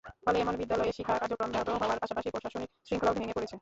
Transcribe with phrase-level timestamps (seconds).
[0.23, 3.55] ফলে এসব বিদ্যালয়ে শিক্ষা কার্যক্রম ব্যাহত হওয়ার পাশাপাশি প্রশাসনিক শৃঙ্খলাও ভেঙে পড়েছে।